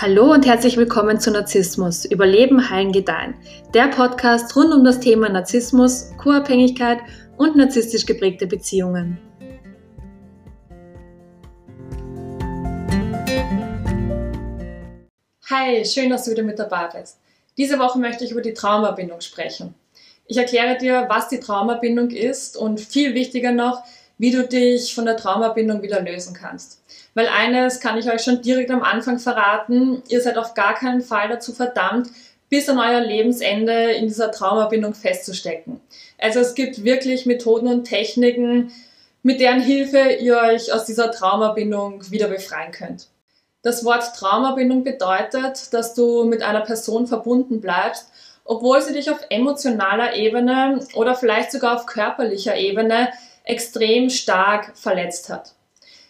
Hallo 0.00 0.32
und 0.32 0.46
herzlich 0.46 0.76
willkommen 0.76 1.18
zu 1.18 1.32
Narzissmus, 1.32 2.04
Überleben, 2.04 2.70
Heilen, 2.70 2.92
Gedeihen. 2.92 3.34
Der 3.74 3.88
Podcast 3.88 4.54
rund 4.54 4.72
um 4.72 4.84
das 4.84 5.00
Thema 5.00 5.28
Narzissmus, 5.28 6.12
Co-Abhängigkeit 6.18 7.00
und 7.36 7.56
narzisstisch 7.56 8.06
geprägte 8.06 8.46
Beziehungen. 8.46 9.18
Hi, 15.50 15.84
schön, 15.84 16.10
dass 16.10 16.26
du 16.26 16.30
wieder 16.30 16.44
mit 16.44 16.60
dabei 16.60 16.86
bist. 16.96 17.18
Diese 17.56 17.80
Woche 17.80 17.98
möchte 17.98 18.24
ich 18.24 18.30
über 18.30 18.42
die 18.42 18.54
Traumabindung 18.54 19.20
sprechen. 19.20 19.74
Ich 20.26 20.36
erkläre 20.36 20.78
dir, 20.78 21.06
was 21.08 21.26
die 21.26 21.40
Traumabindung 21.40 22.10
ist 22.10 22.56
und 22.56 22.80
viel 22.80 23.14
wichtiger 23.14 23.50
noch, 23.50 23.82
wie 24.18 24.32
du 24.32 24.46
dich 24.46 24.94
von 24.94 25.06
der 25.06 25.16
Traumabindung 25.16 25.82
wieder 25.82 26.02
lösen 26.02 26.34
kannst. 26.34 26.82
Weil 27.14 27.28
eines 27.28 27.80
kann 27.80 27.98
ich 27.98 28.10
euch 28.10 28.22
schon 28.22 28.42
direkt 28.42 28.70
am 28.70 28.82
Anfang 28.82 29.18
verraten, 29.18 30.02
ihr 30.08 30.20
seid 30.20 30.36
auf 30.36 30.54
gar 30.54 30.74
keinen 30.74 31.00
Fall 31.00 31.28
dazu 31.28 31.52
verdammt, 31.52 32.10
bis 32.48 32.68
an 32.68 32.78
euer 32.78 33.00
Lebensende 33.00 33.92
in 33.92 34.06
dieser 34.06 34.30
Traumabindung 34.30 34.94
festzustecken. 34.94 35.80
Also 36.18 36.40
es 36.40 36.54
gibt 36.54 36.84
wirklich 36.84 37.26
Methoden 37.26 37.68
und 37.68 37.84
Techniken, 37.84 38.72
mit 39.22 39.40
deren 39.40 39.60
Hilfe 39.60 40.16
ihr 40.20 40.38
euch 40.38 40.72
aus 40.72 40.84
dieser 40.84 41.10
Traumabindung 41.10 42.10
wieder 42.10 42.28
befreien 42.28 42.72
könnt. 42.72 43.08
Das 43.62 43.84
Wort 43.84 44.14
Traumabindung 44.16 44.84
bedeutet, 44.84 45.74
dass 45.74 45.94
du 45.94 46.24
mit 46.24 46.42
einer 46.42 46.60
Person 46.60 47.06
verbunden 47.06 47.60
bleibst, 47.60 48.10
obwohl 48.48 48.80
sie 48.80 48.94
dich 48.94 49.10
auf 49.10 49.18
emotionaler 49.28 50.16
Ebene 50.16 50.80
oder 50.94 51.14
vielleicht 51.14 51.52
sogar 51.52 51.76
auf 51.76 51.86
körperlicher 51.86 52.56
Ebene 52.56 53.12
extrem 53.44 54.08
stark 54.08 54.72
verletzt 54.74 55.28
hat. 55.28 55.52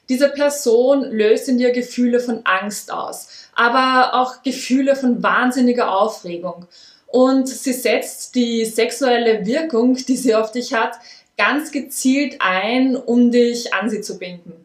Diese 0.09 0.29
Person 0.29 1.03
löst 1.03 1.49
in 1.49 1.59
dir 1.59 1.73
Gefühle 1.73 2.21
von 2.21 2.43
Angst 2.45 2.93
aus, 2.93 3.29
aber 3.55 4.15
auch 4.15 4.43
Gefühle 4.43 4.95
von 4.95 5.23
wahnsinniger 5.23 5.93
Aufregung. 5.93 6.67
Und 7.09 7.49
sie 7.49 7.73
setzt 7.73 8.37
die 8.37 8.65
sexuelle 8.65 9.45
Wirkung, 9.45 9.95
die 9.97 10.17
sie 10.17 10.35
auf 10.35 10.53
dich 10.53 10.73
hat, 10.73 10.93
ganz 11.37 11.73
gezielt 11.73 12.37
ein, 12.39 12.97
um 12.97 13.33
dich 13.33 13.75
an 13.75 13.91
sie 13.91 14.01
zu 14.01 14.19
binden. 14.19 14.65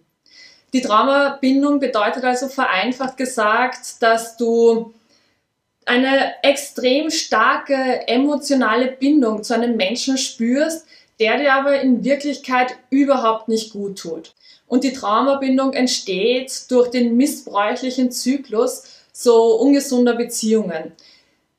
Die 0.73 0.81
Traumabindung 0.81 1.79
bedeutet 1.79 2.23
also 2.23 2.47
vereinfacht 2.49 3.17
gesagt, 3.17 4.01
dass 4.01 4.37
du 4.37 4.93
eine 5.85 6.33
extrem 6.43 7.09
starke 7.09 8.07
emotionale 8.07 8.87
Bindung 8.91 9.43
zu 9.43 9.53
einem 9.53 9.75
Menschen 9.75 10.17
spürst, 10.17 10.85
der 11.19 11.37
dir 11.37 11.53
aber 11.53 11.79
in 11.81 12.03
Wirklichkeit 12.03 12.75
überhaupt 12.89 13.47
nicht 13.47 13.71
gut 13.73 13.97
tut. 13.99 14.33
Und 14.67 14.83
die 14.83 14.93
Traumabindung 14.93 15.73
entsteht 15.73 16.71
durch 16.71 16.89
den 16.89 17.15
missbräuchlichen 17.15 18.11
Zyklus 18.11 18.83
so 19.11 19.55
ungesunder 19.55 20.15
Beziehungen. 20.15 20.93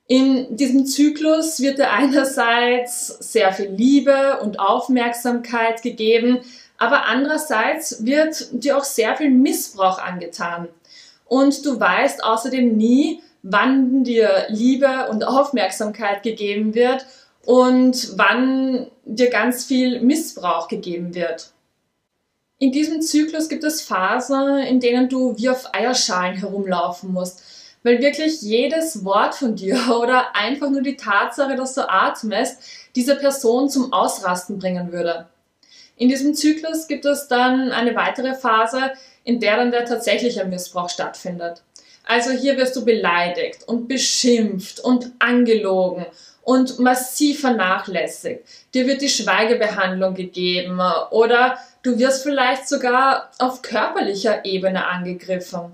In 0.07 0.55
diesem 0.55 0.85
Zyklus 0.85 1.59
wird 1.61 1.79
dir 1.79 1.91
einerseits 1.91 3.07
sehr 3.07 3.53
viel 3.53 3.69
Liebe 3.69 4.39
und 4.41 4.59
Aufmerksamkeit 4.59 5.81
gegeben, 5.81 6.39
aber 6.77 7.05
andererseits 7.05 8.05
wird 8.05 8.47
dir 8.51 8.77
auch 8.77 8.83
sehr 8.83 9.15
viel 9.15 9.31
Missbrauch 9.31 9.97
angetan. 9.97 10.67
Und 11.25 11.65
du 11.65 11.79
weißt 11.79 12.23
außerdem 12.23 12.75
nie, 12.77 13.21
wann 13.47 14.03
dir 14.03 14.47
Liebe 14.49 15.07
und 15.11 15.23
Aufmerksamkeit 15.23 16.23
gegeben 16.23 16.73
wird 16.73 17.05
und 17.45 18.17
wann 18.17 18.87
dir 19.05 19.29
ganz 19.29 19.65
viel 19.65 20.01
Missbrauch 20.01 20.67
gegeben 20.67 21.13
wird. 21.13 21.51
In 22.57 22.71
diesem 22.71 23.03
Zyklus 23.03 23.47
gibt 23.47 23.63
es 23.63 23.83
Phasen, 23.83 24.57
in 24.57 24.79
denen 24.79 25.09
du 25.09 25.37
wie 25.37 25.49
auf 25.49 25.75
Eierschalen 25.75 26.37
herumlaufen 26.37 27.13
musst, 27.13 27.43
weil 27.83 28.01
wirklich 28.01 28.41
jedes 28.41 29.05
Wort 29.05 29.35
von 29.35 29.55
dir 29.55 29.79
oder 30.01 30.35
einfach 30.35 30.71
nur 30.71 30.81
die 30.81 30.97
Tatsache, 30.97 31.55
dass 31.55 31.75
du 31.75 31.87
atmest, 31.87 32.63
diese 32.95 33.15
Person 33.15 33.69
zum 33.69 33.93
Ausrasten 33.93 34.57
bringen 34.57 34.91
würde. 34.91 35.27
In 35.97 36.09
diesem 36.09 36.33
Zyklus 36.33 36.87
gibt 36.87 37.05
es 37.05 37.27
dann 37.27 37.71
eine 37.71 37.95
weitere 37.95 38.33
Phase, 38.33 38.93
in 39.23 39.39
der 39.39 39.57
dann 39.57 39.71
der 39.71 39.85
tatsächliche 39.85 40.45
Missbrauch 40.45 40.89
stattfindet. 40.89 41.61
Also 42.05 42.31
hier 42.31 42.57
wirst 42.57 42.75
du 42.75 42.85
beleidigt 42.85 43.67
und 43.67 43.87
beschimpft 43.87 44.79
und 44.79 45.11
angelogen 45.19 46.05
und 46.43 46.79
massiv 46.79 47.41
vernachlässigt. 47.41 48.43
Dir 48.73 48.85
wird 48.85 49.01
die 49.01 49.09
Schweigebehandlung 49.09 50.13
gegeben 50.13 50.79
oder 51.09 51.57
du 51.81 51.97
wirst 51.97 52.23
vielleicht 52.23 52.69
sogar 52.69 53.31
auf 53.39 53.61
körperlicher 53.63 54.45
Ebene 54.45 54.85
angegriffen. 54.85 55.73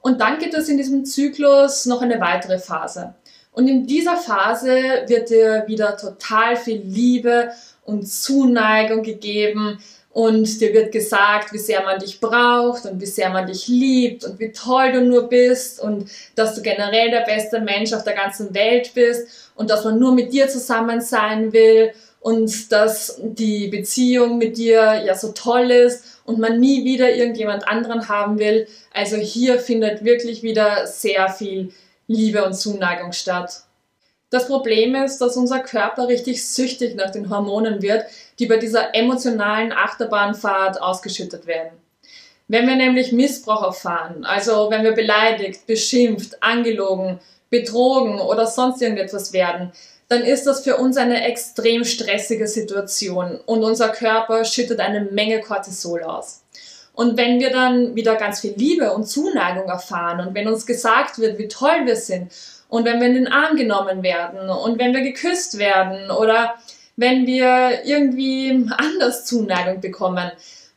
Und 0.00 0.20
dann 0.22 0.38
gibt 0.38 0.54
es 0.54 0.70
in 0.70 0.78
diesem 0.78 1.04
Zyklus 1.04 1.84
noch 1.84 2.00
eine 2.00 2.20
weitere 2.20 2.58
Phase. 2.58 3.14
Und 3.52 3.68
in 3.68 3.86
dieser 3.86 4.16
Phase 4.16 5.04
wird 5.06 5.28
dir 5.28 5.64
wieder 5.66 5.96
total 5.96 6.56
viel 6.56 6.80
Liebe 6.82 7.50
und 7.84 8.08
Zuneigung 8.08 9.02
gegeben, 9.02 9.78
und 10.12 10.60
dir 10.60 10.72
wird 10.74 10.90
gesagt, 10.90 11.52
wie 11.52 11.58
sehr 11.58 11.82
man 11.82 12.00
dich 12.00 12.20
braucht 12.20 12.84
und 12.84 13.00
wie 13.00 13.06
sehr 13.06 13.30
man 13.30 13.46
dich 13.46 13.68
liebt 13.68 14.24
und 14.24 14.40
wie 14.40 14.50
toll 14.50 14.92
du 14.92 15.02
nur 15.02 15.28
bist 15.28 15.80
und 15.80 16.10
dass 16.34 16.56
du 16.56 16.62
generell 16.62 17.10
der 17.10 17.20
beste 17.20 17.60
Mensch 17.60 17.92
auf 17.92 18.02
der 18.02 18.14
ganzen 18.14 18.52
Welt 18.54 18.92
bist 18.94 19.50
und 19.54 19.70
dass 19.70 19.84
man 19.84 19.98
nur 19.98 20.12
mit 20.12 20.32
dir 20.32 20.48
zusammen 20.48 21.00
sein 21.00 21.52
will 21.52 21.92
und 22.20 22.72
dass 22.72 23.20
die 23.22 23.68
Beziehung 23.68 24.38
mit 24.38 24.56
dir 24.58 25.02
ja 25.04 25.14
so 25.14 25.32
toll 25.32 25.70
ist 25.70 26.04
und 26.24 26.38
man 26.38 26.58
nie 26.58 26.84
wieder 26.84 27.14
irgendjemand 27.14 27.68
anderen 27.68 28.08
haben 28.08 28.38
will. 28.38 28.66
Also 28.92 29.16
hier 29.16 29.58
findet 29.58 30.04
wirklich 30.04 30.42
wieder 30.42 30.86
sehr 30.86 31.28
viel 31.28 31.72
Liebe 32.08 32.44
und 32.44 32.54
Zuneigung 32.54 33.12
statt. 33.12 33.62
Das 34.30 34.46
Problem 34.46 34.94
ist, 34.94 35.18
dass 35.18 35.36
unser 35.36 35.58
Körper 35.58 36.06
richtig 36.06 36.46
süchtig 36.46 36.94
nach 36.94 37.10
den 37.10 37.30
Hormonen 37.30 37.82
wird, 37.82 38.04
die 38.40 38.46
bei 38.46 38.56
dieser 38.56 38.94
emotionalen 38.94 39.70
Achterbahnfahrt 39.72 40.80
ausgeschüttet 40.80 41.46
werden. 41.46 41.72
Wenn 42.48 42.66
wir 42.66 42.74
nämlich 42.74 43.12
Missbrauch 43.12 43.62
erfahren, 43.62 44.24
also 44.24 44.70
wenn 44.70 44.82
wir 44.82 44.92
beleidigt, 44.92 45.66
beschimpft, 45.66 46.42
angelogen, 46.42 47.20
betrogen 47.50 48.18
oder 48.18 48.46
sonst 48.46 48.82
irgendetwas 48.82 49.32
werden, 49.32 49.70
dann 50.08 50.22
ist 50.22 50.44
das 50.44 50.64
für 50.64 50.76
uns 50.76 50.96
eine 50.96 51.24
extrem 51.24 51.84
stressige 51.84 52.48
Situation 52.48 53.38
und 53.46 53.62
unser 53.62 53.90
Körper 53.90 54.44
schüttet 54.44 54.80
eine 54.80 55.02
Menge 55.02 55.40
Cortisol 55.40 56.02
aus. 56.02 56.42
Und 56.94 57.16
wenn 57.16 57.38
wir 57.38 57.50
dann 57.50 57.94
wieder 57.94 58.16
ganz 58.16 58.40
viel 58.40 58.54
Liebe 58.56 58.92
und 58.92 59.06
Zuneigung 59.06 59.68
erfahren 59.68 60.26
und 60.26 60.34
wenn 60.34 60.48
uns 60.48 60.66
gesagt 60.66 61.18
wird, 61.18 61.38
wie 61.38 61.46
toll 61.46 61.84
wir 61.86 61.94
sind 61.94 62.32
und 62.68 62.84
wenn 62.84 63.00
wir 63.00 63.06
in 63.06 63.14
den 63.14 63.28
Arm 63.28 63.56
genommen 63.56 64.02
werden 64.02 64.50
und 64.50 64.78
wenn 64.80 64.92
wir 64.92 65.02
geküsst 65.02 65.58
werden 65.58 66.10
oder 66.10 66.56
wenn 67.00 67.26
wir 67.26 67.86
irgendwie 67.86 68.68
anders 68.76 69.24
Zuneigung 69.24 69.80
bekommen, 69.80 70.30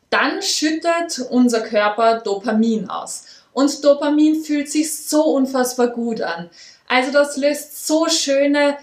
dann 0.10 0.42
schüttet 0.42 1.20
unser 1.30 1.60
Körper 1.60 2.22
Dopamin 2.22 2.90
aus. 2.90 3.26
Und 3.52 3.84
Dopamin 3.84 4.42
fühlt 4.42 4.72
sich 4.72 4.96
so 4.96 5.24
unfassbar 5.24 5.90
gut 5.90 6.22
an. 6.22 6.50
Also 6.88 7.12
das 7.12 7.36
löst 7.36 7.86
so 7.86 8.08
schöne 8.08 8.78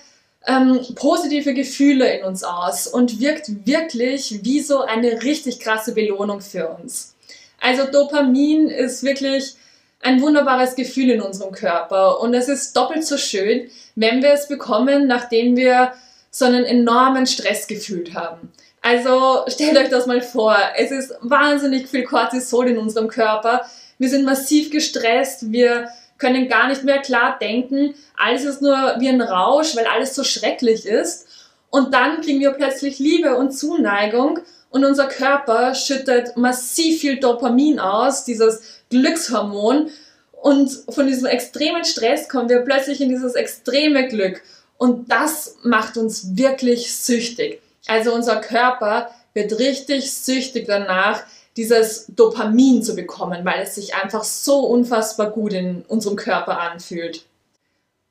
ähm, 0.46 0.80
positive 0.96 1.54
Gefühle 1.54 2.12
in 2.14 2.26
uns 2.26 2.44
aus 2.44 2.86
und 2.86 3.20
wirkt 3.20 3.66
wirklich 3.66 4.44
wie 4.44 4.60
so 4.60 4.82
eine 4.82 5.22
richtig 5.22 5.60
krasse 5.60 5.94
Belohnung 5.94 6.42
für 6.42 6.68
uns. 6.68 7.14
Also 7.58 7.84
Dopamin 7.90 8.68
ist 8.68 9.02
wirklich 9.02 9.54
ein 10.02 10.20
wunderbares 10.20 10.74
Gefühl 10.74 11.08
in 11.08 11.22
unserem 11.22 11.52
Körper 11.52 12.20
und 12.20 12.34
es 12.34 12.48
ist 12.48 12.76
doppelt 12.76 13.06
so 13.06 13.16
schön, 13.16 13.70
wenn 13.94 14.22
wir 14.22 14.32
es 14.32 14.46
bekommen, 14.46 15.06
nachdem 15.06 15.56
wir 15.56 15.94
so 16.30 16.44
einen 16.44 16.64
enormen 16.64 17.26
Stress 17.26 17.66
gefühlt 17.66 18.14
haben. 18.14 18.52
Also 18.82 19.44
stellt 19.48 19.76
euch 19.76 19.90
das 19.90 20.06
mal 20.06 20.22
vor, 20.22 20.56
es 20.76 20.90
ist 20.90 21.12
wahnsinnig 21.20 21.88
viel 21.88 22.04
Cortisol 22.04 22.68
in 22.68 22.78
unserem 22.78 23.08
Körper, 23.08 23.66
wir 23.98 24.08
sind 24.08 24.24
massiv 24.24 24.70
gestresst, 24.70 25.52
wir 25.52 25.88
können 26.16 26.48
gar 26.48 26.68
nicht 26.68 26.84
mehr 26.84 27.00
klar 27.00 27.36
denken, 27.38 27.94
alles 28.16 28.44
ist 28.44 28.62
nur 28.62 28.96
wie 28.98 29.08
ein 29.08 29.20
Rausch, 29.20 29.76
weil 29.76 29.86
alles 29.86 30.14
so 30.14 30.24
schrecklich 30.24 30.86
ist. 30.86 31.26
Und 31.70 31.94
dann 31.94 32.20
kriegen 32.20 32.40
wir 32.40 32.52
plötzlich 32.52 32.98
Liebe 32.98 33.36
und 33.36 33.52
Zuneigung 33.52 34.40
und 34.70 34.84
unser 34.84 35.08
Körper 35.08 35.74
schüttet 35.74 36.36
massiv 36.36 37.00
viel 37.00 37.18
Dopamin 37.20 37.78
aus, 37.78 38.24
dieses 38.24 38.62
Glückshormon. 38.88 39.90
Und 40.32 40.70
von 40.88 41.06
diesem 41.06 41.26
extremen 41.26 41.84
Stress 41.84 42.28
kommen 42.28 42.48
wir 42.48 42.60
plötzlich 42.60 43.00
in 43.00 43.08
dieses 43.08 43.34
extreme 43.34 44.08
Glück. 44.08 44.42
Und 44.80 45.12
das 45.12 45.58
macht 45.62 45.98
uns 45.98 46.38
wirklich 46.38 46.94
süchtig. 46.94 47.60
Also 47.86 48.14
unser 48.14 48.40
Körper 48.40 49.10
wird 49.34 49.58
richtig 49.58 50.10
süchtig 50.10 50.64
danach, 50.66 51.22
dieses 51.58 52.06
Dopamin 52.08 52.82
zu 52.82 52.96
bekommen, 52.96 53.44
weil 53.44 53.64
es 53.64 53.74
sich 53.74 53.94
einfach 53.94 54.24
so 54.24 54.60
unfassbar 54.60 55.32
gut 55.32 55.52
in 55.52 55.82
unserem 55.86 56.16
Körper 56.16 56.58
anfühlt. 56.58 57.26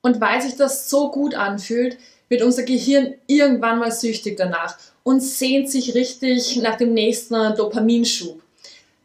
Und 0.02 0.22
weil 0.22 0.44
sich 0.44 0.58
das 0.58 0.92
so 0.92 1.10
gut 1.10 1.34
anfühlt, 1.34 1.98
wird 2.28 2.44
unser 2.44 2.62
Gehirn 2.62 3.16
irgendwann 3.26 3.80
mal 3.80 3.92
süchtig 3.92 4.38
danach 4.38 4.78
und 5.02 5.22
sehnt 5.22 5.72
sich 5.72 5.96
richtig 5.96 6.58
nach 6.58 6.76
dem 6.76 6.94
nächsten 6.94 7.56
Dopaminschub. 7.56 8.44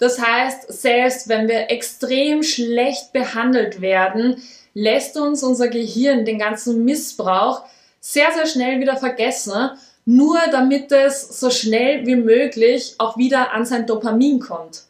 Das 0.05 0.21
heißt, 0.21 0.71
selbst 0.71 1.31
wenn 1.31 1.49
wir 1.49 1.71
extrem 1.71 2.43
schlecht 2.43 3.15
behandelt 3.15 3.81
werden, 3.81 4.37
lässt 4.75 5.17
uns 5.17 5.43
unser 5.43 5.69
Gehirn 5.69 6.27
den 6.27 6.39
ganzen 6.39 6.85
Missbrauch 6.85 7.63
sehr, 8.01 8.31
sehr 8.35 8.45
schnell 8.45 8.81
wieder 8.81 8.99
vergessen, 8.99 9.71
nur 10.05 10.37
damit 10.53 10.93
es 10.93 11.41
so 11.41 11.49
schnell 11.49 12.07
wie 12.07 12.17
möglich 12.17 12.97
auch 12.99 13.17
wieder 13.17 13.53
an 13.53 13.65
sein 13.65 13.87
Dopamin 13.87 14.41
kommt. 14.41 14.83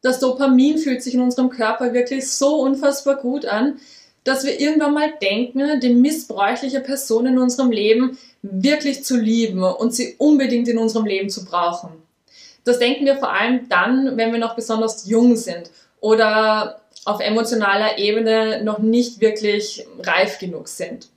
Das 0.00 0.18
Dopamin 0.18 0.78
fühlt 0.78 1.02
sich 1.02 1.12
in 1.12 1.20
unserem 1.20 1.50
Körper 1.50 1.92
wirklich 1.92 2.26
so 2.30 2.62
unfassbar 2.62 3.16
gut 3.16 3.44
an, 3.44 3.78
dass 4.24 4.46
wir 4.46 4.58
irgendwann 4.58 4.94
mal 4.94 5.12
denken, 5.20 5.78
die 5.80 5.92
missbräuchliche 5.92 6.80
Person 6.80 7.26
in 7.26 7.36
unserem 7.36 7.70
Leben 7.70 8.16
wirklich 8.40 9.04
zu 9.04 9.18
lieben 9.18 9.62
und 9.62 9.94
sie 9.94 10.14
unbedingt 10.16 10.68
in 10.68 10.78
unserem 10.78 11.04
Leben 11.04 11.28
zu 11.28 11.44
brauchen. 11.44 12.03
Das 12.64 12.78
denken 12.78 13.04
wir 13.04 13.16
vor 13.16 13.32
allem 13.32 13.68
dann, 13.68 14.16
wenn 14.16 14.32
wir 14.32 14.38
noch 14.38 14.56
besonders 14.56 15.06
jung 15.06 15.36
sind 15.36 15.70
oder 16.00 16.80
auf 17.04 17.20
emotionaler 17.20 17.98
Ebene 17.98 18.62
noch 18.64 18.78
nicht 18.78 19.20
wirklich 19.20 19.86
reif 20.02 20.38
genug 20.38 20.68
sind. 20.68 21.08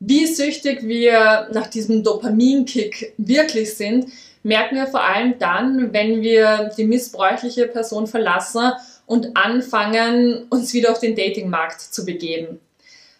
Wie 0.00 0.26
süchtig 0.26 0.82
wir 0.82 1.48
nach 1.52 1.68
diesem 1.68 2.02
Dopaminkick 2.02 3.14
wirklich 3.18 3.74
sind, 3.74 4.06
merken 4.42 4.74
wir 4.74 4.88
vor 4.88 5.04
allem 5.04 5.38
dann, 5.38 5.92
wenn 5.92 6.22
wir 6.22 6.72
die 6.76 6.84
missbräuchliche 6.84 7.68
Person 7.68 8.08
verlassen 8.08 8.72
und 9.06 9.36
anfangen, 9.36 10.46
uns 10.50 10.72
wieder 10.74 10.90
auf 10.90 10.98
den 10.98 11.14
Datingmarkt 11.14 11.80
zu 11.80 12.04
begeben. 12.04 12.58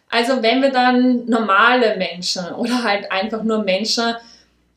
Also 0.09 0.43
wenn 0.43 0.61
wir 0.61 0.71
dann 0.71 1.27
normale 1.27 1.97
Menschen 1.97 2.53
oder 2.53 2.83
halt 2.83 3.11
einfach 3.13 3.45
nur 3.45 3.63
Menschen, 3.63 4.15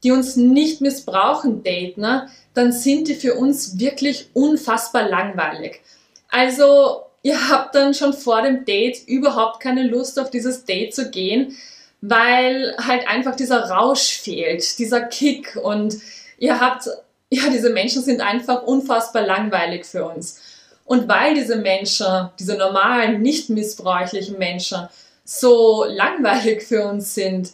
die 0.03 0.11
uns 0.11 0.35
nicht 0.35 0.81
missbrauchen, 0.81 1.63
daten, 1.63 2.29
dann 2.55 2.71
sind 2.71 3.07
die 3.07 3.15
für 3.15 3.35
uns 3.35 3.79
wirklich 3.79 4.29
unfassbar 4.33 5.07
langweilig. 5.07 5.81
Also 6.29 7.03
ihr 7.21 7.49
habt 7.49 7.75
dann 7.75 7.93
schon 7.93 8.13
vor 8.13 8.41
dem 8.41 8.65
Date 8.65 9.07
überhaupt 9.07 9.59
keine 9.59 9.83
Lust 9.83 10.19
auf 10.19 10.29
dieses 10.29 10.65
Date 10.65 10.95
zu 10.95 11.11
gehen, 11.11 11.55
weil 12.01 12.75
halt 12.77 13.07
einfach 13.07 13.35
dieser 13.35 13.69
Rausch 13.69 14.17
fehlt, 14.17 14.79
dieser 14.79 15.01
Kick 15.01 15.57
und 15.61 15.97
ihr 16.37 16.59
habt, 16.59 16.87
ja, 17.29 17.49
diese 17.49 17.69
Menschen 17.69 18.03
sind 18.03 18.21
einfach 18.21 18.63
unfassbar 18.63 19.23
langweilig 19.23 19.85
für 19.85 20.05
uns. 20.05 20.39
Und 20.85 21.07
weil 21.07 21.33
diese 21.33 21.55
Menschen, 21.55 22.29
diese 22.39 22.55
normalen, 22.57 23.21
nicht 23.21 23.49
missbräuchlichen 23.49 24.37
Menschen, 24.37 24.87
so 25.23 25.83
langweilig 25.87 26.63
für 26.63 26.85
uns 26.85 27.15
sind, 27.15 27.51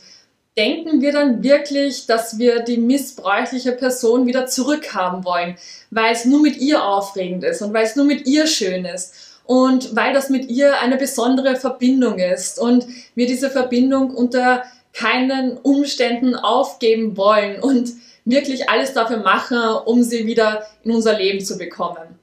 denken 0.57 1.01
wir 1.01 1.11
dann 1.11 1.43
wirklich, 1.43 2.07
dass 2.07 2.37
wir 2.37 2.59
die 2.59 2.77
missbräuchliche 2.77 3.71
Person 3.71 4.25
wieder 4.25 4.47
zurückhaben 4.47 5.23
wollen, 5.23 5.55
weil 5.89 6.13
es 6.13 6.25
nur 6.25 6.41
mit 6.41 6.57
ihr 6.57 6.83
aufregend 6.83 7.43
ist 7.43 7.61
und 7.61 7.73
weil 7.73 7.85
es 7.85 7.95
nur 7.95 8.05
mit 8.05 8.27
ihr 8.27 8.47
schön 8.47 8.85
ist 8.85 9.13
und 9.45 9.95
weil 9.95 10.13
das 10.13 10.29
mit 10.29 10.49
ihr 10.49 10.79
eine 10.79 10.97
besondere 10.97 11.55
Verbindung 11.55 12.19
ist 12.19 12.59
und 12.59 12.85
wir 13.15 13.27
diese 13.27 13.49
Verbindung 13.49 14.11
unter 14.13 14.63
keinen 14.93 15.57
Umständen 15.57 16.35
aufgeben 16.35 17.15
wollen 17.15 17.61
und 17.61 17.93
wirklich 18.25 18.69
alles 18.69 18.93
dafür 18.93 19.17
machen, 19.17 19.57
um 19.85 20.03
sie 20.03 20.25
wieder 20.25 20.65
in 20.83 20.91
unser 20.91 21.17
Leben 21.17 21.43
zu 21.43 21.57
bekommen. 21.57 22.19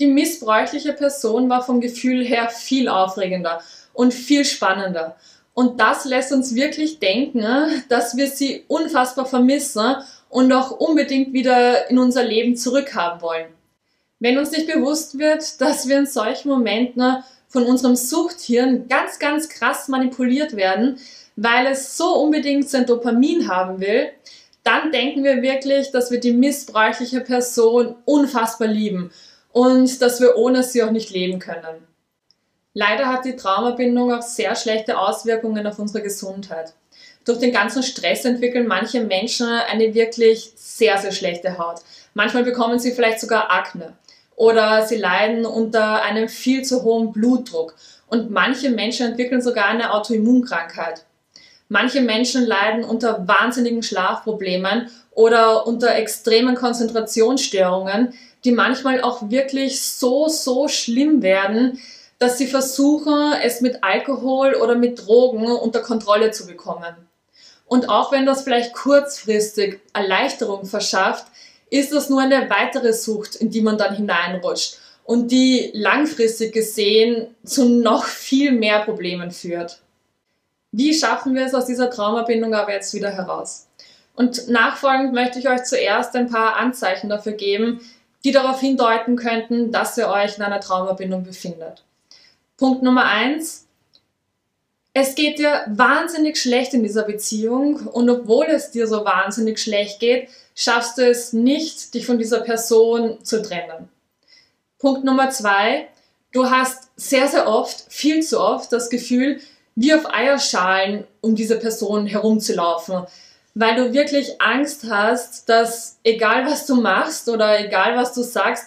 Die 0.00 0.06
missbräuchliche 0.06 0.92
Person 0.92 1.50
war 1.50 1.62
vom 1.62 1.80
Gefühl 1.80 2.24
her 2.24 2.48
viel 2.48 2.88
aufregender 2.88 3.60
und 3.92 4.14
viel 4.14 4.44
spannender. 4.44 5.16
Und 5.58 5.80
das 5.80 6.04
lässt 6.04 6.30
uns 6.30 6.54
wirklich 6.54 7.00
denken, 7.00 7.82
dass 7.88 8.16
wir 8.16 8.28
sie 8.28 8.62
unfassbar 8.68 9.26
vermissen 9.26 9.96
und 10.30 10.52
auch 10.52 10.70
unbedingt 10.70 11.32
wieder 11.32 11.90
in 11.90 11.98
unser 11.98 12.22
Leben 12.22 12.54
zurückhaben 12.54 13.20
wollen. 13.22 13.48
Wenn 14.20 14.38
uns 14.38 14.52
nicht 14.52 14.72
bewusst 14.72 15.18
wird, 15.18 15.60
dass 15.60 15.88
wir 15.88 15.98
in 15.98 16.06
solchen 16.06 16.50
Momenten 16.50 17.24
von 17.48 17.64
unserem 17.64 17.96
Suchthirn 17.96 18.86
ganz, 18.86 19.18
ganz 19.18 19.48
krass 19.48 19.88
manipuliert 19.88 20.54
werden, 20.54 21.00
weil 21.34 21.66
es 21.66 21.96
so 21.96 22.14
unbedingt 22.14 22.68
sein 22.68 22.86
Dopamin 22.86 23.48
haben 23.48 23.80
will, 23.80 24.10
dann 24.62 24.92
denken 24.92 25.24
wir 25.24 25.42
wirklich, 25.42 25.90
dass 25.90 26.12
wir 26.12 26.20
die 26.20 26.34
missbräuchliche 26.34 27.20
Person 27.20 27.96
unfassbar 28.04 28.68
lieben 28.68 29.10
und 29.50 30.00
dass 30.02 30.20
wir 30.20 30.36
ohne 30.36 30.62
sie 30.62 30.84
auch 30.84 30.92
nicht 30.92 31.10
leben 31.10 31.40
können. 31.40 31.87
Leider 32.80 33.08
hat 33.08 33.24
die 33.24 33.34
Traumabindung 33.34 34.12
auch 34.12 34.22
sehr 34.22 34.54
schlechte 34.54 35.00
Auswirkungen 35.00 35.66
auf 35.66 35.80
unsere 35.80 36.00
Gesundheit. 36.00 36.74
Durch 37.24 37.40
den 37.40 37.50
ganzen 37.50 37.82
Stress 37.82 38.24
entwickeln 38.24 38.68
manche 38.68 39.02
Menschen 39.02 39.48
eine 39.48 39.94
wirklich 39.94 40.52
sehr, 40.54 40.96
sehr 40.96 41.10
schlechte 41.10 41.58
Haut. 41.58 41.80
Manchmal 42.14 42.44
bekommen 42.44 42.78
sie 42.78 42.92
vielleicht 42.92 43.18
sogar 43.18 43.50
Akne 43.50 43.94
oder 44.36 44.86
sie 44.86 44.94
leiden 44.94 45.44
unter 45.44 46.02
einem 46.02 46.28
viel 46.28 46.62
zu 46.62 46.84
hohen 46.84 47.10
Blutdruck 47.10 47.74
und 48.06 48.30
manche 48.30 48.70
Menschen 48.70 49.08
entwickeln 49.08 49.42
sogar 49.42 49.66
eine 49.66 49.92
Autoimmunkrankheit. 49.92 51.04
Manche 51.68 52.00
Menschen 52.00 52.46
leiden 52.46 52.84
unter 52.84 53.26
wahnsinnigen 53.26 53.82
Schlafproblemen 53.82 54.88
oder 55.10 55.66
unter 55.66 55.96
extremen 55.96 56.54
Konzentrationsstörungen, 56.54 58.14
die 58.44 58.52
manchmal 58.52 59.00
auch 59.00 59.30
wirklich 59.30 59.82
so, 59.82 60.28
so 60.28 60.68
schlimm 60.68 61.22
werden, 61.22 61.80
dass 62.18 62.38
sie 62.38 62.46
versuchen, 62.46 63.32
es 63.42 63.60
mit 63.60 63.84
Alkohol 63.84 64.54
oder 64.54 64.74
mit 64.74 65.06
Drogen 65.06 65.46
unter 65.46 65.80
Kontrolle 65.80 66.30
zu 66.30 66.46
bekommen. 66.46 66.94
Und 67.66 67.88
auch 67.88 68.12
wenn 68.12 68.26
das 68.26 68.42
vielleicht 68.42 68.72
kurzfristig 68.72 69.80
Erleichterung 69.92 70.64
verschafft, 70.64 71.26
ist 71.70 71.92
das 71.92 72.08
nur 72.08 72.20
eine 72.20 72.48
weitere 72.48 72.92
Sucht, 72.92 73.36
in 73.36 73.50
die 73.50 73.60
man 73.60 73.78
dann 73.78 73.94
hineinrutscht 73.94 74.78
und 75.04 75.30
die 75.30 75.70
langfristig 75.74 76.52
gesehen 76.52 77.34
zu 77.44 77.68
noch 77.68 78.04
viel 78.04 78.52
mehr 78.52 78.80
Problemen 78.80 79.30
führt. 79.30 79.80
Wie 80.72 80.92
schaffen 80.92 81.34
wir 81.34 81.46
es 81.46 81.54
aus 81.54 81.66
dieser 81.66 81.90
Traumabindung 81.90 82.54
aber 82.54 82.72
jetzt 82.72 82.94
wieder 82.94 83.10
heraus? 83.10 83.68
Und 84.14 84.48
nachfolgend 84.48 85.14
möchte 85.14 85.38
ich 85.38 85.48
euch 85.48 85.64
zuerst 85.64 86.16
ein 86.16 86.28
paar 86.28 86.56
Anzeichen 86.56 87.08
dafür 87.08 87.32
geben, 87.32 87.80
die 88.24 88.32
darauf 88.32 88.60
hindeuten 88.60 89.16
könnten, 89.16 89.70
dass 89.70 89.96
ihr 89.96 90.08
euch 90.08 90.36
in 90.36 90.42
einer 90.42 90.60
Traumabindung 90.60 91.22
befindet. 91.22 91.84
Punkt 92.58 92.82
Nummer 92.82 93.06
eins. 93.06 93.66
Es 94.92 95.14
geht 95.14 95.38
dir 95.38 95.64
wahnsinnig 95.68 96.36
schlecht 96.36 96.74
in 96.74 96.82
dieser 96.82 97.04
Beziehung 97.04 97.86
und 97.86 98.10
obwohl 98.10 98.46
es 98.46 98.70
dir 98.70 98.86
so 98.86 99.04
wahnsinnig 99.06 99.58
schlecht 99.58 100.00
geht, 100.00 100.28
schaffst 100.54 100.98
du 100.98 101.08
es 101.08 101.32
nicht, 101.32 101.94
dich 101.94 102.04
von 102.04 102.18
dieser 102.18 102.40
Person 102.40 103.24
zu 103.24 103.40
trennen. 103.42 103.88
Punkt 104.78 105.04
Nummer 105.04 105.30
zwei. 105.30 105.88
Du 106.32 106.50
hast 106.50 106.90
sehr, 106.96 107.28
sehr 107.28 107.48
oft, 107.48 107.86
viel 107.88 108.22
zu 108.22 108.38
oft 108.38 108.70
das 108.70 108.90
Gefühl, 108.90 109.40
wie 109.74 109.94
auf 109.94 110.12
Eierschalen 110.12 111.04
um 111.22 111.34
diese 111.34 111.58
Person 111.58 112.06
herumzulaufen 112.06 113.06
weil 113.58 113.74
du 113.74 113.92
wirklich 113.92 114.40
Angst 114.40 114.84
hast, 114.88 115.48
dass 115.48 115.98
egal 116.04 116.46
was 116.46 116.64
du 116.66 116.76
machst 116.76 117.28
oder 117.28 117.58
egal 117.58 117.96
was 117.96 118.14
du 118.14 118.22
sagst, 118.22 118.66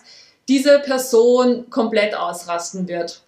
diese 0.49 0.79
Person 0.79 1.69
komplett 1.69 2.13
ausrasten 2.13 2.89
wird. 2.89 3.21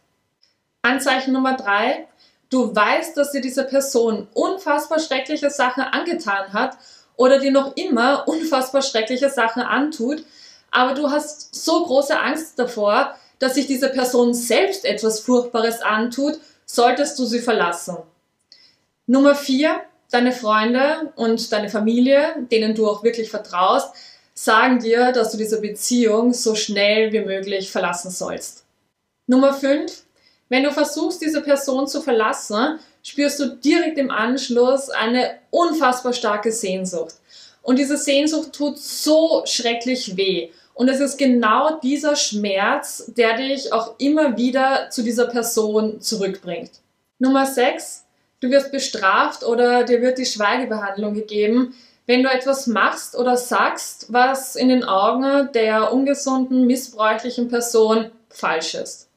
Anzeichen 0.83 1.31
Nummer 1.33 1.55
drei, 1.55 2.07
du 2.49 2.75
weißt, 2.75 3.15
dass 3.15 3.31
dir 3.31 3.39
diese 3.39 3.63
Person 3.63 4.27
unfassbar 4.33 4.99
schreckliche 4.99 5.49
Sachen 5.49 5.81
angetan 5.81 6.51
hat 6.51 6.77
oder 7.15 7.39
dir 7.39 7.51
noch 7.51 7.77
immer 7.77 8.27
unfassbar 8.27 8.81
schreckliche 8.81 9.29
Sachen 9.29 9.63
antut, 9.63 10.25
aber 10.71 10.93
du 10.93 11.09
hast 11.09 11.55
so 11.55 11.85
große 11.85 12.19
Angst 12.19 12.59
davor, 12.59 13.15
dass 13.39 13.55
sich 13.55 13.65
diese 13.65 13.89
Person 13.89 14.33
selbst 14.33 14.83
etwas 14.83 15.21
Furchtbares 15.21 15.81
antut, 15.81 16.39
solltest 16.65 17.17
du 17.17 17.25
sie 17.25 17.39
verlassen. 17.39 17.97
Nummer 19.07 19.35
vier, 19.35 19.79
deine 20.11 20.33
Freunde 20.33 21.13
und 21.15 21.53
deine 21.53 21.69
Familie, 21.69 22.35
denen 22.51 22.75
du 22.75 22.89
auch 22.89 23.03
wirklich 23.03 23.29
vertraust, 23.29 23.95
sagen 24.33 24.79
dir, 24.79 25.13
dass 25.13 25.31
du 25.31 25.37
diese 25.37 25.61
Beziehung 25.61 26.33
so 26.33 26.55
schnell 26.55 27.13
wie 27.13 27.21
möglich 27.21 27.71
verlassen 27.71 28.11
sollst. 28.11 28.65
Nummer 29.27 29.53
5. 29.53 30.03
Wenn 30.49 30.63
du 30.63 30.71
versuchst, 30.71 31.21
diese 31.21 31.41
Person 31.41 31.87
zu 31.87 32.01
verlassen, 32.01 32.79
spürst 33.01 33.39
du 33.39 33.47
direkt 33.47 33.97
im 33.97 34.11
Anschluss 34.11 34.89
eine 34.89 35.39
unfassbar 35.49 36.13
starke 36.13 36.51
Sehnsucht. 36.51 37.15
Und 37.61 37.79
diese 37.79 37.97
Sehnsucht 37.97 38.53
tut 38.53 38.77
so 38.77 39.43
schrecklich 39.45 40.17
weh. 40.17 40.49
Und 40.73 40.89
es 40.89 40.99
ist 40.99 41.17
genau 41.17 41.79
dieser 41.79 42.15
Schmerz, 42.15 43.11
der 43.15 43.37
dich 43.37 43.71
auch 43.71 43.95
immer 43.99 44.37
wieder 44.37 44.89
zu 44.89 45.03
dieser 45.03 45.27
Person 45.27 46.01
zurückbringt. 46.01 46.71
Nummer 47.19 47.45
6. 47.45 48.03
Du 48.39 48.49
wirst 48.49 48.71
bestraft 48.71 49.43
oder 49.43 49.83
dir 49.83 50.01
wird 50.01 50.17
die 50.17 50.25
Schweigebehandlung 50.25 51.13
gegeben, 51.13 51.75
wenn 52.05 52.23
du 52.23 52.29
etwas 52.29 52.67
machst 52.67 53.15
oder 53.15 53.37
sagst, 53.37 54.11
was 54.11 54.57
in 54.57 54.67
den 54.67 54.83
Augen 54.83 55.49
der 55.53 55.93
ungesunden, 55.93 56.67
missbräuchlichen 56.67 57.47
Person 57.47 58.11
falsch 58.29 58.75
ist. 58.75 59.07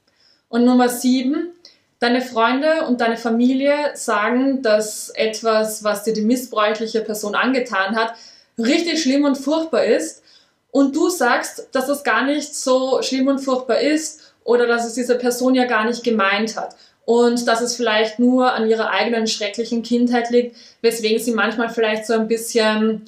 Und 0.49 0.65
Nummer 0.65 0.89
sieben, 0.89 1.53
deine 1.99 2.21
Freunde 2.21 2.87
und 2.87 3.01
deine 3.01 3.17
Familie 3.17 3.93
sagen, 3.95 4.63
dass 4.63 5.09
etwas, 5.11 5.83
was 5.83 6.05
dir 6.05 6.13
die 6.13 6.23
missbräuchliche 6.23 7.01
Person 7.01 7.35
angetan 7.35 7.97
hat, 7.97 8.15
richtig 8.59 9.03
schlimm 9.03 9.25
und 9.25 9.37
furchtbar 9.37 9.85
ist 9.85 10.23
und 10.71 10.95
du 10.95 11.09
sagst, 11.09 11.69
dass 11.73 11.87
das 11.87 12.05
gar 12.05 12.25
nicht 12.25 12.55
so 12.55 13.01
schlimm 13.03 13.29
und 13.29 13.39
furchtbar 13.39 13.81
ist 13.81 14.35
oder 14.45 14.67
dass 14.67 14.87
es 14.87 14.95
diese 14.95 15.17
Person 15.17 15.55
ja 15.55 15.65
gar 15.65 15.85
nicht 15.85 16.05
gemeint 16.05 16.57
hat 16.57 16.77
und 17.05 17.47
dass 17.49 17.61
es 17.61 17.77
vielleicht 17.77 18.19
nur 18.19 18.53
an 18.53 18.69
ihrer 18.69 18.91
eigenen 18.91 19.27
schrecklichen 19.27 19.83
Kindheit 19.83 20.31
liegt, 20.31 20.57
weswegen 20.83 21.19
sie 21.19 21.33
manchmal 21.33 21.71
vielleicht 21.71 22.07
so 22.07 22.13
ein 22.13 22.29
bisschen 22.29 23.03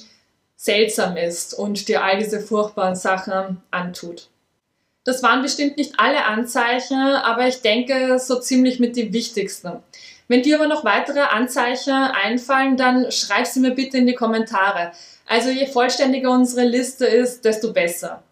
seltsam 0.57 1.17
ist 1.17 1.55
und 1.55 1.89
dir 1.89 2.03
all 2.03 2.19
diese 2.19 2.41
furchtbaren 2.41 2.97
Sachen 2.97 3.63
antut. 3.71 4.29
Das 5.05 5.23
waren 5.23 5.43
bestimmt 5.43 5.77
nicht 5.77 5.95
alle 5.99 6.25
Anzeichen, 6.25 6.99
aber 6.99 7.49
ich 7.49 7.63
denke 7.63 8.19
so 8.19 8.39
ziemlich 8.41 8.79
mit 8.79 8.97
die 8.97 9.13
wichtigsten. 9.13 9.83
Wenn 10.29 10.43
dir 10.43 10.57
aber 10.57 10.67
noch 10.69 10.85
weitere 10.85 11.21
Anzeichen 11.21 11.93
einfallen, 11.93 12.77
dann 12.77 13.11
schreib 13.11 13.47
sie 13.47 13.61
mir 13.61 13.71
bitte 13.71 13.97
in 13.97 14.07
die 14.07 14.15
Kommentare. 14.15 14.93
Also 15.27 15.49
je 15.49 15.67
vollständiger 15.67 16.31
unsere 16.31 16.67
Liste 16.67 17.07
ist, 17.07 17.45
desto 17.45 17.73
besser. 17.73 18.23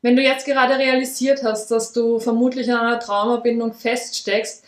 Wenn 0.00 0.16
du 0.16 0.22
jetzt 0.22 0.46
gerade 0.46 0.78
realisiert 0.78 1.42
hast, 1.42 1.70
dass 1.70 1.92
du 1.92 2.20
vermutlich 2.20 2.68
in 2.68 2.74
einer 2.74 3.00
Traumabindung 3.00 3.74
feststeckst, 3.74 4.64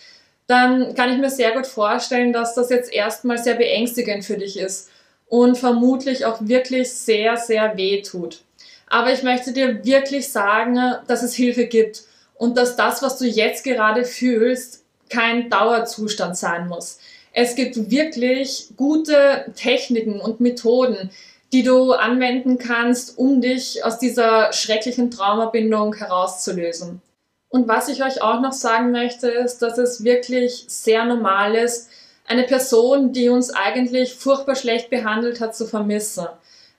dann 0.46 0.94
kann 0.94 1.12
ich 1.12 1.18
mir 1.18 1.30
sehr 1.30 1.52
gut 1.52 1.66
vorstellen, 1.66 2.32
dass 2.32 2.54
das 2.54 2.70
jetzt 2.70 2.92
erstmal 2.92 3.38
sehr 3.38 3.54
beängstigend 3.54 4.24
für 4.24 4.38
dich 4.38 4.58
ist 4.58 4.90
und 5.26 5.56
vermutlich 5.56 6.24
auch 6.24 6.38
wirklich 6.40 6.90
sehr, 6.90 7.36
sehr 7.36 7.76
weh 7.76 8.02
tut. 8.02 8.42
Aber 8.88 9.12
ich 9.12 9.22
möchte 9.22 9.52
dir 9.52 9.84
wirklich 9.84 10.30
sagen, 10.30 10.78
dass 11.06 11.22
es 11.22 11.34
Hilfe 11.34 11.66
gibt 11.66 12.02
und 12.34 12.56
dass 12.56 12.76
das, 12.76 13.02
was 13.02 13.18
du 13.18 13.26
jetzt 13.26 13.64
gerade 13.64 14.04
fühlst, 14.04 14.84
kein 15.10 15.50
Dauerzustand 15.50 16.36
sein 16.36 16.68
muss. 16.68 16.98
Es 17.32 17.54
gibt 17.54 17.90
wirklich 17.90 18.68
gute 18.76 19.52
Techniken 19.54 20.20
und 20.20 20.40
Methoden, 20.40 21.10
die 21.52 21.62
du 21.62 21.92
anwenden 21.92 22.58
kannst, 22.58 23.16
um 23.18 23.40
dich 23.40 23.84
aus 23.84 23.98
dieser 23.98 24.52
schrecklichen 24.52 25.10
Traumabindung 25.10 25.94
herauszulösen. 25.94 27.00
Und 27.48 27.68
was 27.68 27.88
ich 27.88 28.02
euch 28.02 28.20
auch 28.20 28.40
noch 28.40 28.52
sagen 28.52 28.90
möchte, 28.90 29.28
ist, 29.28 29.62
dass 29.62 29.78
es 29.78 30.04
wirklich 30.04 30.64
sehr 30.68 31.04
normal 31.04 31.54
ist, 31.54 31.88
eine 32.26 32.42
Person, 32.42 33.14
die 33.14 33.30
uns 33.30 33.50
eigentlich 33.50 34.14
furchtbar 34.14 34.54
schlecht 34.54 34.90
behandelt 34.90 35.40
hat, 35.40 35.56
zu 35.56 35.66
vermissen. 35.66 36.26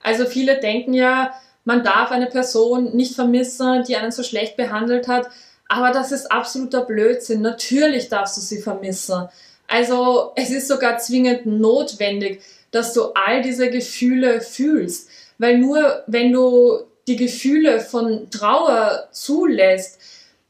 Also 0.04 0.26
viele 0.26 0.60
denken 0.60 0.94
ja, 0.94 1.34
man 1.70 1.84
darf 1.84 2.10
eine 2.10 2.26
Person 2.26 2.96
nicht 2.96 3.14
vermissen, 3.14 3.84
die 3.88 3.96
einen 3.96 4.12
so 4.12 4.24
schlecht 4.24 4.58
behandelt 4.58 5.08
hat. 5.08 5.30
Aber 5.68 5.92
das 5.92 6.12
ist 6.12 6.32
absoluter 6.32 6.82
Blödsinn. 6.82 7.42
Natürlich 7.42 8.10
darfst 8.10 8.38
du 8.38 8.42
sie 8.42 8.60
vermissen. 8.60 9.30
Also 9.68 10.32
es 10.36 10.50
ist 10.50 10.68
sogar 10.68 10.98
zwingend 10.98 11.46
notwendig, 11.46 12.42
dass 12.72 12.94
du 12.94 13.12
all 13.14 13.44
diese 13.44 13.70
Gefühle 13.70 14.42
fühlst. 14.42 15.10
Weil 15.38 15.60
nur 15.60 16.04
wenn 16.08 16.32
du 16.32 16.80
die 17.08 17.18
Gefühle 17.18 17.82
von 17.82 18.32
Trauer 18.32 19.08
zulässt, 19.12 20.00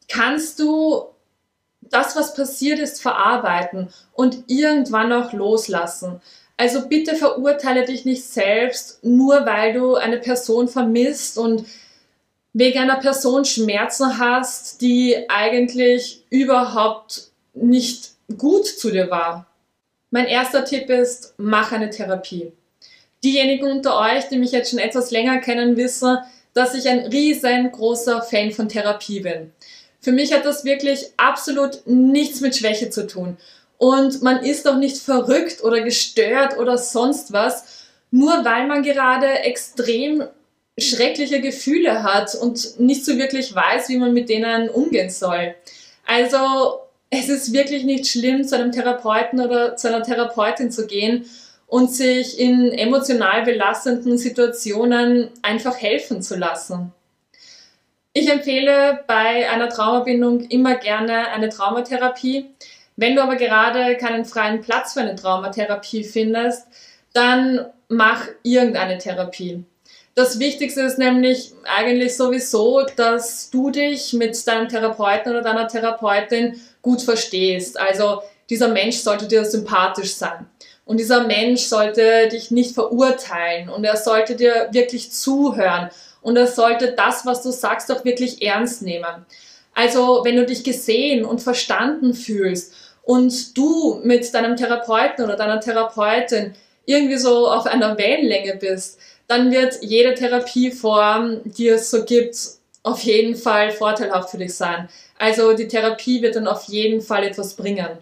kannst 0.07 0.57
du 0.59 1.03
das, 1.81 2.15
was 2.15 2.33
passiert 2.33 2.79
ist, 2.79 3.01
verarbeiten 3.01 3.89
und 4.13 4.45
irgendwann 4.47 5.11
auch 5.11 5.33
loslassen. 5.33 6.21
Also 6.59 6.89
bitte 6.89 7.15
verurteile 7.15 7.85
dich 7.85 8.03
nicht 8.03 8.25
selbst, 8.25 9.01
nur 9.01 9.45
weil 9.45 9.71
du 9.71 9.95
eine 9.95 10.17
Person 10.17 10.67
vermisst 10.67 11.37
und 11.37 11.63
wegen 12.51 12.79
einer 12.79 12.97
Person 12.97 13.45
Schmerzen 13.45 14.19
hast, 14.19 14.81
die 14.81 15.15
eigentlich 15.29 16.25
überhaupt 16.29 17.29
nicht 17.53 18.09
gut 18.37 18.67
zu 18.67 18.91
dir 18.91 19.09
war. 19.09 19.47
Mein 20.11 20.25
erster 20.25 20.65
Tipp 20.65 20.89
ist, 20.89 21.33
mach 21.37 21.71
eine 21.71 21.91
Therapie. 21.91 22.51
Diejenigen 23.23 23.71
unter 23.71 23.97
euch, 23.97 24.27
die 24.27 24.37
mich 24.37 24.51
jetzt 24.51 24.71
schon 24.71 24.79
etwas 24.79 25.11
länger 25.11 25.37
kennen, 25.37 25.77
wissen, 25.77 26.17
dass 26.53 26.75
ich 26.75 26.89
ein 26.89 27.05
riesengroßer 27.05 28.21
Fan 28.21 28.51
von 28.51 28.67
Therapie 28.67 29.21
bin. 29.21 29.53
Für 30.01 30.11
mich 30.11 30.33
hat 30.33 30.43
das 30.43 30.65
wirklich 30.65 31.05
absolut 31.15 31.87
nichts 31.87 32.41
mit 32.41 32.57
Schwäche 32.57 32.89
zu 32.89 33.07
tun. 33.07 33.37
Und 33.79 34.21
man 34.21 34.43
ist 34.43 34.65
doch 34.65 34.75
nicht 34.75 34.97
verrückt 34.97 35.63
oder 35.63 35.79
gestört 35.79 36.57
oder 36.57 36.77
sonst 36.77 37.31
was, 37.31 37.85
nur 38.11 38.43
weil 38.43 38.67
man 38.67 38.83
gerade 38.83 39.25
extrem 39.25 40.25
schreckliche 40.77 41.39
Gefühle 41.39 42.03
hat 42.03 42.35
und 42.35 42.77
nicht 42.79 43.05
so 43.05 43.17
wirklich 43.17 43.55
weiß, 43.55 43.87
wie 43.87 43.97
man 43.97 44.13
mit 44.13 44.27
denen 44.27 44.69
umgehen 44.69 45.09
soll. 45.09 45.55
Also 46.05 46.81
es 47.09 47.29
ist 47.29 47.53
wirklich 47.53 47.85
nicht 47.85 48.05
schlimm, 48.05 48.45
zu 48.45 48.55
einem 48.55 48.73
Therapeuten 48.73 49.39
oder 49.39 49.77
zu 49.77 49.87
einer 49.87 50.03
Therapeutin 50.03 50.71
zu 50.71 50.85
gehen 50.85 51.25
und 51.65 51.93
sich 51.93 52.37
in 52.37 52.73
emotional 52.73 53.43
belastenden 53.43 54.17
Situationen 54.17 55.29
einfach 55.41 55.81
helfen 55.81 56.21
zu 56.21 56.35
lassen. 56.35 56.91
Ich 58.11 58.29
empfehle 58.29 59.05
bei 59.07 59.49
einer 59.49 59.69
Traumabindung 59.69 60.41
immer 60.49 60.75
gerne 60.75 61.29
eine 61.29 61.47
Traumatherapie, 61.47 62.49
wenn 62.99 63.15
du 63.15 63.23
aber 63.23 63.37
gerade 63.37 63.95
keinen 63.95 64.25
freien 64.25 64.61
Platz 64.61 64.93
für 64.93 64.99
eine 64.99 65.15
Traumatherapie 65.15 66.03
findest, 66.03 66.67
dann 67.13 67.65
mach 67.87 68.27
irgendeine 68.43 68.97
Therapie. 68.97 69.63
Das 70.15 70.37
Wichtigste 70.37 70.81
ist 70.81 70.97
nämlich 70.97 71.53
eigentlich 71.63 72.17
sowieso, 72.17 72.85
dass 72.97 73.49
du 73.51 73.69
dich 73.69 74.11
mit 74.11 74.45
deinem 74.45 74.67
Therapeuten 74.67 75.31
oder 75.31 75.41
deiner 75.41 75.69
Therapeutin 75.69 76.59
gut 76.81 77.01
verstehst. 77.01 77.79
Also 77.79 78.21
dieser 78.49 78.67
Mensch 78.67 78.97
sollte 78.97 79.29
dir 79.29 79.45
sympathisch 79.45 80.15
sein. 80.15 80.47
Und 80.83 80.99
dieser 80.99 81.25
Mensch 81.25 81.61
sollte 81.61 82.27
dich 82.27 82.51
nicht 82.51 82.73
verurteilen 82.73 83.69
und 83.69 83.85
er 83.85 83.95
sollte 83.95 84.35
dir 84.35 84.67
wirklich 84.71 85.11
zuhören 85.11 85.89
und 86.21 86.35
er 86.35 86.47
sollte 86.47 86.91
das, 86.91 87.25
was 87.25 87.43
du 87.43 87.51
sagst, 87.51 87.89
auch 87.91 88.03
wirklich 88.03 88.41
ernst 88.41 88.81
nehmen. 88.81 89.25
Also 89.73 90.21
wenn 90.23 90.35
du 90.35 90.45
dich 90.45 90.63
gesehen 90.65 91.23
und 91.23 91.41
verstanden 91.41 92.13
fühlst 92.13 92.73
und 93.09 93.57
du 93.57 94.01
mit 94.03 94.31
deinem 94.35 94.55
Therapeuten 94.55 95.25
oder 95.25 95.35
deiner 95.35 95.59
Therapeutin 95.59 96.53
irgendwie 96.85 97.17
so 97.17 97.49
auf 97.49 97.65
einer 97.65 97.97
Wellenlänge 97.97 98.57
bist, 98.57 98.99
dann 99.25 99.49
wird 99.49 99.81
jede 99.81 100.13
Therapieform, 100.13 101.39
die 101.43 101.69
es 101.69 101.89
so 101.89 102.05
gibt, 102.05 102.37
auf 102.83 103.01
jeden 103.01 103.35
Fall 103.35 103.71
vorteilhaft 103.71 104.29
für 104.29 104.37
dich 104.37 104.53
sein. 104.53 104.89
Also 105.17 105.53
die 105.53 105.67
Therapie 105.67 106.21
wird 106.21 106.35
dann 106.35 106.47
auf 106.47 106.65
jeden 106.65 107.01
Fall 107.01 107.23
etwas 107.23 107.55
bringen. 107.55 107.97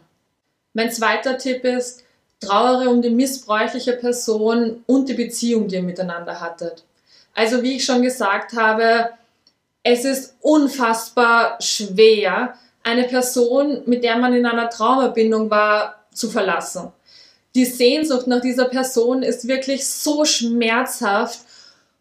Mein 0.74 0.92
zweiter 0.92 1.38
Tipp 1.38 1.64
ist, 1.64 2.04
trauere 2.42 2.90
um 2.90 3.02
die 3.02 3.10
missbräuchliche 3.10 3.94
Person 3.94 4.84
und 4.88 5.08
die 5.08 5.14
Beziehung, 5.14 5.70
die 5.70 5.76
ihr 5.76 5.84
miteinander 5.84 6.42
hattet. 6.42 6.84
Also 7.34 7.64
wie 7.64 7.78
ich 7.78 7.86
schon 7.86 8.02
gesagt 8.02 8.58
habe, 8.58 9.12
es 9.84 10.04
ist 10.04 10.36
unfassbar 10.42 11.58
schwer, 11.62 12.56
eine 12.88 13.04
Person, 13.04 13.82
mit 13.86 14.04
der 14.04 14.18
man 14.18 14.34
in 14.34 14.46
einer 14.46 14.70
Traumabindung 14.70 15.50
war, 15.50 16.06
zu 16.14 16.30
verlassen. 16.30 16.92
Die 17.54 17.66
Sehnsucht 17.66 18.28
nach 18.28 18.42
dieser 18.42 18.66
Person 18.66 19.24
ist 19.24 19.48
wirklich 19.48 19.88
so 19.88 20.24
schmerzhaft 20.24 21.42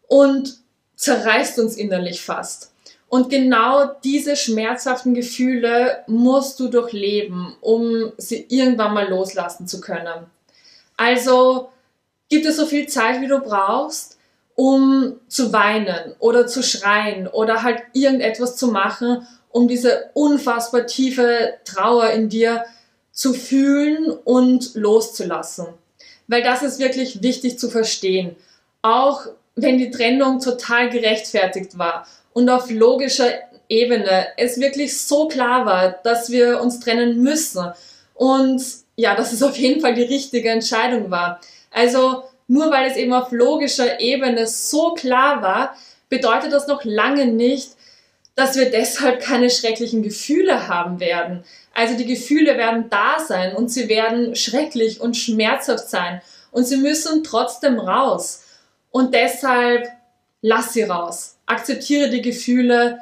und 0.07 0.57
zerreißt 0.95 1.59
uns 1.59 1.75
innerlich 1.75 2.21
fast. 2.21 2.71
Und 3.09 3.29
genau 3.29 3.91
diese 4.03 4.35
schmerzhaften 4.35 5.13
Gefühle 5.13 6.03
musst 6.07 6.59
du 6.59 6.69
durchleben, 6.69 7.55
um 7.61 8.11
sie 8.17 8.45
irgendwann 8.49 8.93
mal 8.93 9.09
loslassen 9.09 9.67
zu 9.67 9.81
können. 9.81 10.25
Also 10.95 11.69
gib 12.29 12.43
dir 12.43 12.53
so 12.53 12.65
viel 12.65 12.87
Zeit, 12.87 13.21
wie 13.21 13.27
du 13.27 13.39
brauchst, 13.39 14.17
um 14.55 15.19
zu 15.27 15.53
weinen 15.53 16.15
oder 16.19 16.47
zu 16.47 16.63
schreien 16.63 17.27
oder 17.27 17.63
halt 17.63 17.83
irgendetwas 17.93 18.55
zu 18.55 18.67
machen, 18.67 19.27
um 19.51 19.67
diese 19.67 20.09
unfassbar 20.13 20.85
tiefe 20.85 21.53
Trauer 21.65 22.09
in 22.11 22.29
dir 22.29 22.65
zu 23.11 23.33
fühlen 23.33 24.11
und 24.11 24.75
loszulassen. 24.75 25.67
Weil 26.27 26.43
das 26.43 26.61
ist 26.61 26.79
wirklich 26.79 27.23
wichtig 27.23 27.57
zu 27.57 27.69
verstehen. 27.69 28.35
Auch 28.81 29.25
wenn 29.55 29.77
die 29.77 29.91
Trennung 29.91 30.39
total 30.39 30.89
gerechtfertigt 30.89 31.77
war 31.77 32.05
und 32.33 32.49
auf 32.49 32.69
logischer 32.69 33.31
Ebene 33.69 34.27
es 34.37 34.59
wirklich 34.59 34.99
so 34.99 35.27
klar 35.27 35.65
war, 35.65 35.99
dass 36.03 36.29
wir 36.29 36.61
uns 36.61 36.79
trennen 36.79 37.21
müssen 37.21 37.71
und 38.13 38.61
ja, 38.95 39.15
dass 39.15 39.33
es 39.33 39.43
auf 39.43 39.57
jeden 39.57 39.81
Fall 39.81 39.93
die 39.93 40.03
richtige 40.03 40.49
Entscheidung 40.49 41.11
war. 41.11 41.39
Also 41.71 42.23
nur 42.47 42.71
weil 42.71 42.89
es 42.89 42.97
eben 42.97 43.13
auf 43.13 43.31
logischer 43.31 43.99
Ebene 43.99 44.47
so 44.47 44.93
klar 44.93 45.41
war, 45.41 45.75
bedeutet 46.09 46.53
das 46.53 46.67
noch 46.67 46.83
lange 46.85 47.25
nicht, 47.25 47.71
dass 48.37 48.55
wir 48.55 48.69
deshalb 48.69 49.19
keine 49.19 49.49
schrecklichen 49.49 50.03
Gefühle 50.03 50.67
haben 50.67 50.99
werden. 50.99 51.43
Also 51.73 51.97
die 51.97 52.05
Gefühle 52.05 52.55
werden 52.55 52.85
da 52.87 53.17
sein 53.19 53.55
und 53.55 53.69
sie 53.69 53.89
werden 53.89 54.35
schrecklich 54.35 55.01
und 55.01 55.17
schmerzhaft 55.17 55.89
sein 55.89 56.21
und 56.51 56.65
sie 56.65 56.77
müssen 56.77 57.23
trotzdem 57.23 57.79
raus. 57.79 58.43
Und 58.91 59.15
deshalb 59.15 59.87
lass 60.43 60.73
sie 60.73 60.83
raus. 60.83 61.37
Akzeptiere 61.47 62.11
die 62.11 62.21
Gefühle, 62.21 62.99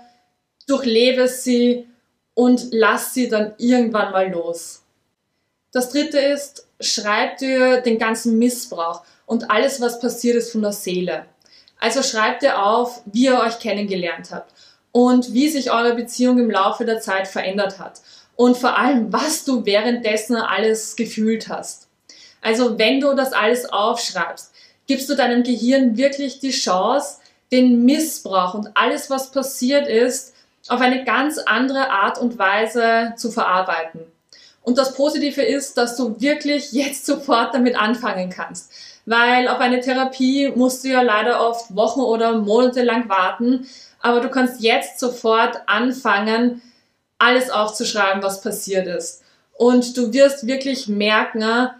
durchlebe 0.68 1.28
sie 1.28 1.86
und 2.34 2.70
lass 2.72 3.14
sie 3.14 3.28
dann 3.28 3.56
irgendwann 3.58 4.14
mal 4.14 4.32
los. 4.32 4.84
Das 5.74 5.90
dritte 5.90 6.18
ist, 6.18 6.66
schreib 6.80 7.40
dir 7.40 7.82
den 7.82 8.00
ganzen 8.00 8.40
Missbrauch 8.40 9.04
und 9.26 9.52
alles, 9.52 9.82
was 9.82 10.00
passiert 10.00 10.38
ist 10.38 10.54
von 10.54 10.62
der 10.62 10.72
Seele. 10.72 11.26
Also 11.78 12.04
schreibt 12.04 12.42
ihr 12.44 12.66
auf, 12.66 13.02
wie 13.06 13.26
ihr 13.26 13.38
euch 13.38 13.60
kennengelernt 13.60 14.30
habt 14.32 14.54
und 14.96 15.34
wie 15.34 15.50
sich 15.50 15.72
eure 15.72 15.94
Beziehung 15.94 16.40
im 16.40 16.50
Laufe 16.50 16.86
der 16.86 17.02
Zeit 17.02 17.28
verändert 17.28 17.80
hat 17.80 18.00
und 18.38 18.56
vor 18.56 18.78
allem, 18.78 19.12
was 19.12 19.44
du 19.44 19.66
währenddessen 19.66 20.38
alles 20.38 20.96
gefühlt 20.96 21.50
hast. 21.50 21.90
Also 22.42 22.80
wenn 22.80 23.02
du 23.02 23.14
das 23.14 23.34
alles 23.34 23.66
aufschreibst, 23.66 24.54
gibst 24.88 25.10
du 25.10 25.16
deinem 25.16 25.44
Gehirn 25.44 25.98
wirklich 25.98 26.40
die 26.40 26.52
Chance, 26.52 27.18
den 27.52 27.84
Missbrauch 27.84 28.54
und 28.54 28.70
alles, 28.74 29.10
was 29.10 29.32
passiert 29.32 29.86
ist, 29.86 30.34
auf 30.70 30.80
eine 30.80 31.04
ganz 31.04 31.40
andere 31.40 31.90
Art 31.90 32.18
und 32.18 32.40
Weise 32.40 33.16
zu 33.18 33.32
verarbeiten. 33.32 34.00
Und 34.62 34.78
das 34.78 34.96
Positive 34.96 35.42
ist, 35.42 35.78
dass 35.78 35.98
du 35.98 36.22
wirklich 36.22 36.72
jetzt 36.72 37.06
sofort 37.06 37.54
damit 37.54 37.78
anfangen 37.78 38.30
kannst. 38.30 38.72
Weil 39.06 39.50
auf 39.50 39.60
eine 39.60 39.82
Therapie 39.82 40.54
musst 40.56 40.86
du 40.86 40.88
ja 40.88 41.02
leider 41.02 41.46
oft 41.46 41.76
Wochen 41.76 42.00
oder 42.00 42.38
Monate 42.38 42.82
lang 42.82 43.10
warten. 43.10 43.68
Aber 44.06 44.20
du 44.20 44.30
kannst 44.30 44.62
jetzt 44.62 45.00
sofort 45.00 45.64
anfangen, 45.66 46.62
alles 47.18 47.50
aufzuschreiben, 47.50 48.22
was 48.22 48.40
passiert 48.40 48.86
ist. 48.86 49.24
Und 49.58 49.98
du 49.98 50.14
wirst 50.14 50.46
wirklich 50.46 50.88
merken, 50.88 51.72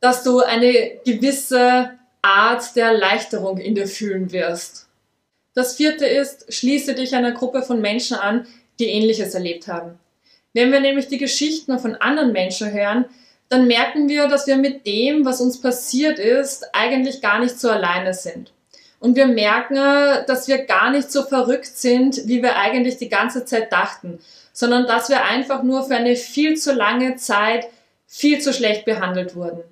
dass 0.00 0.24
du 0.24 0.40
eine 0.40 0.98
gewisse 1.04 1.92
Art 2.20 2.74
der 2.74 2.86
Erleichterung 2.86 3.58
in 3.58 3.76
dir 3.76 3.86
fühlen 3.86 4.32
wirst. 4.32 4.88
Das 5.54 5.76
vierte 5.76 6.04
ist, 6.04 6.52
schließe 6.52 6.96
dich 6.96 7.14
einer 7.14 7.30
Gruppe 7.30 7.62
von 7.62 7.80
Menschen 7.80 8.16
an, 8.16 8.44
die 8.80 8.88
Ähnliches 8.88 9.32
erlebt 9.32 9.68
haben. 9.68 10.00
Wenn 10.54 10.72
wir 10.72 10.80
nämlich 10.80 11.06
die 11.06 11.18
Geschichten 11.18 11.78
von 11.78 11.94
anderen 11.94 12.32
Menschen 12.32 12.72
hören, 12.72 13.04
dann 13.50 13.68
merken 13.68 14.08
wir, 14.08 14.26
dass 14.26 14.48
wir 14.48 14.56
mit 14.56 14.84
dem, 14.84 15.24
was 15.24 15.40
uns 15.40 15.60
passiert 15.60 16.18
ist, 16.18 16.64
eigentlich 16.72 17.20
gar 17.20 17.38
nicht 17.38 17.60
so 17.60 17.70
alleine 17.70 18.14
sind. 18.14 18.50
Und 19.02 19.16
wir 19.16 19.26
merken, 19.26 19.74
dass 20.28 20.46
wir 20.46 20.64
gar 20.64 20.92
nicht 20.92 21.10
so 21.10 21.24
verrückt 21.24 21.76
sind, 21.76 22.28
wie 22.28 22.40
wir 22.40 22.56
eigentlich 22.56 22.98
die 22.98 23.08
ganze 23.08 23.44
Zeit 23.44 23.72
dachten, 23.72 24.20
sondern 24.52 24.86
dass 24.86 25.08
wir 25.08 25.24
einfach 25.24 25.64
nur 25.64 25.82
für 25.82 25.96
eine 25.96 26.14
viel 26.14 26.56
zu 26.56 26.72
lange 26.72 27.16
Zeit 27.16 27.66
viel 28.06 28.40
zu 28.40 28.52
schlecht 28.52 28.84
behandelt 28.84 29.34
wurden. 29.34 29.64